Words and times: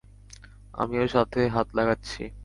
আমিও 0.73 1.05
সাথে 1.07 1.39
হাত 1.47 1.67
লাগাচ্ছি। 1.75 2.21